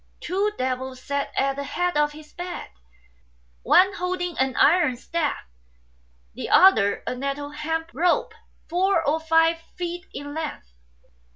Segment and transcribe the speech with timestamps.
[0.19, 2.69] Two devils sat at the head of his bed,
[3.61, 5.43] one holding an iron staff,
[6.33, 8.33] the other a nettle hemp rope
[8.67, 10.73] four or five feet in length.